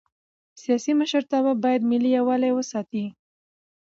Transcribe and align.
سیاسي 0.61 0.91
مشرتابه 1.01 1.51
باید 1.63 1.81
ملي 1.89 2.09
یووالی 2.17 2.51
وساتي 2.53 3.05